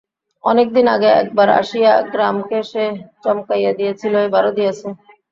অনেক 0.43 0.67
দিন 0.75 0.85
আগে 0.95 1.09
একবার 1.21 1.47
আসিয়া 1.59 1.91
গ্রামকে 2.13 2.59
সে 2.71 2.83
চমকাইয়া 3.23 3.71
দিয়াছিল, 3.79 4.13
এবারও 4.27 4.51
দিয়াছে। 4.57 4.87